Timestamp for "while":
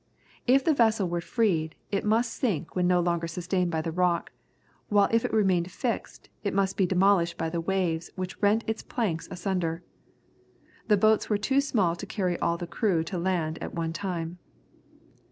4.89-5.07